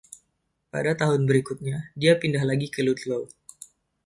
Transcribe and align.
Pada 0.73 0.91
tahun 1.01 1.21
berikutnya 1.29 1.77
dia 2.01 2.13
pindah 2.21 2.41
lagi 2.49 2.67
ke 2.73 2.81
Ludlow. 2.87 3.23